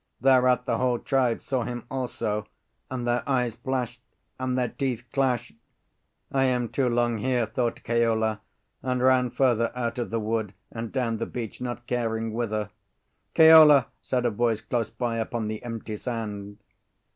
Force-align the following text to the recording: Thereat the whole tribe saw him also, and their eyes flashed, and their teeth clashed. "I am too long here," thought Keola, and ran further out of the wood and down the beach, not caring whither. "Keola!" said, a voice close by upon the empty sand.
Thereat 0.19 0.65
the 0.65 0.79
whole 0.79 0.97
tribe 0.97 1.43
saw 1.43 1.61
him 1.61 1.85
also, 1.91 2.47
and 2.89 3.05
their 3.05 3.21
eyes 3.29 3.53
flashed, 3.57 4.01
and 4.39 4.57
their 4.57 4.69
teeth 4.69 5.03
clashed. 5.13 5.53
"I 6.31 6.45
am 6.45 6.69
too 6.69 6.89
long 6.89 7.17
here," 7.19 7.45
thought 7.45 7.83
Keola, 7.83 8.39
and 8.81 9.03
ran 9.03 9.29
further 9.29 9.71
out 9.75 9.99
of 9.99 10.09
the 10.09 10.19
wood 10.19 10.55
and 10.71 10.91
down 10.91 11.17
the 11.17 11.27
beach, 11.27 11.61
not 11.61 11.85
caring 11.85 12.33
whither. 12.33 12.71
"Keola!" 13.35 13.89
said, 14.01 14.25
a 14.25 14.31
voice 14.31 14.59
close 14.61 14.89
by 14.89 15.17
upon 15.17 15.47
the 15.47 15.61
empty 15.63 15.97
sand. 15.97 16.57